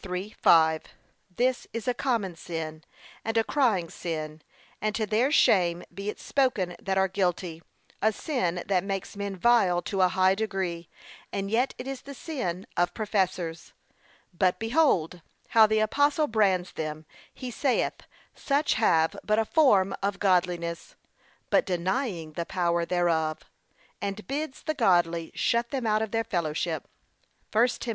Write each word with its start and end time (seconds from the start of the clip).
3:5) 0.03 0.85
This 1.35 1.67
is 1.73 1.87
a 1.87 1.93
common 1.93 2.35
sin, 2.35 2.83
and 3.23 3.37
a 3.37 3.43
crying 3.43 3.87
sin, 3.87 4.41
and 4.81 4.95
to 4.95 5.05
their 5.05 5.31
shame 5.31 5.83
be 5.93 6.09
it 6.09 6.19
spoken 6.19 6.75
that 6.81 6.97
are 6.97 7.07
guilty; 7.07 7.61
a 8.01 8.11
sin 8.11 8.63
that 8.65 8.83
makes 8.83 9.15
men 9.15 9.35
vile 9.35 9.79
to 9.83 10.01
a 10.01 10.07
high 10.07 10.33
degree, 10.33 10.89
and 11.31 11.51
yet 11.51 11.75
it 11.77 11.85
is 11.85 12.01
the 12.01 12.15
sin 12.15 12.65
of 12.75 12.95
professors. 12.95 13.73
But 14.35 14.57
behold 14.57 15.21
how 15.49 15.67
the 15.67 15.77
apostle 15.77 16.25
brands 16.25 16.71
them; 16.71 17.05
he 17.31 17.51
saith, 17.51 18.01
such 18.33 18.73
have 18.73 19.15
but 19.23 19.37
'a 19.37 19.45
form 19.45 19.93
of 20.01 20.17
godliness, 20.17 20.95
but 21.51 21.63
denying 21.63 22.33
the 22.33 22.47
power 22.47 22.85
thereof,' 22.87 23.41
and 24.01 24.25
bids 24.27 24.63
the 24.63 24.73
godly 24.73 25.31
shut 25.35 25.69
them 25.69 25.85
out 25.85 26.01
of 26.01 26.09
their 26.09 26.23
fellowship. 26.23 26.87
(1 27.53 27.67
Tim. 27.81 27.89